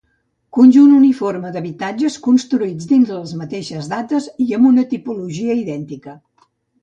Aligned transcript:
Conjunt 0.57 0.93
uniforme 0.99 1.49
d'habitatges 1.57 2.15
construïts 2.27 2.89
dins 2.93 3.11
les 3.17 3.35
mateixes 3.41 3.91
dates 3.93 4.29
i 4.45 4.49
amb 4.59 4.69
una 4.73 4.89
tipologia 4.95 5.59
idèntica. 5.61 6.17